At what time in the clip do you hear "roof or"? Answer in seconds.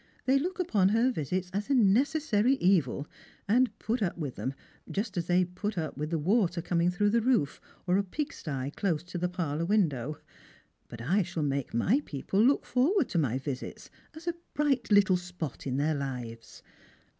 7.21-7.97